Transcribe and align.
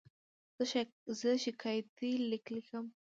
زه 1.19 1.31
شکایتي 1.43 2.11
لیک 2.29 2.45
لیکم. 2.55 2.85